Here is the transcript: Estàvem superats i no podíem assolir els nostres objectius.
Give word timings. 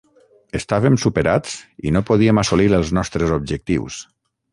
Estàvem 0.59 0.95
superats 1.03 1.53
i 1.89 1.93
no 1.97 2.01
podíem 2.07 2.39
assolir 2.43 2.65
els 2.79 2.95
nostres 2.99 3.35
objectius. 3.37 4.01